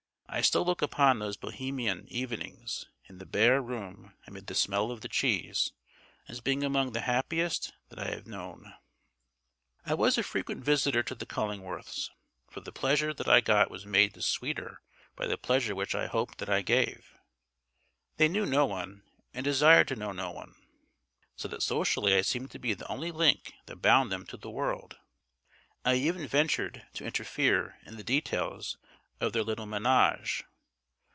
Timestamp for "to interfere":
26.93-27.79